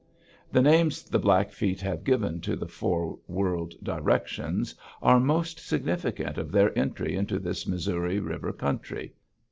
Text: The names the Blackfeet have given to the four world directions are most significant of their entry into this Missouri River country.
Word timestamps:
The 0.51 0.63
names 0.63 1.03
the 1.03 1.19
Blackfeet 1.19 1.79
have 1.81 2.03
given 2.03 2.41
to 2.41 2.55
the 2.55 2.67
four 2.67 3.19
world 3.27 3.75
directions 3.83 4.73
are 4.99 5.19
most 5.19 5.59
significant 5.59 6.39
of 6.39 6.51
their 6.51 6.75
entry 6.75 7.15
into 7.15 7.37
this 7.37 7.67
Missouri 7.67 8.19
River 8.19 8.51
country. 8.51 9.13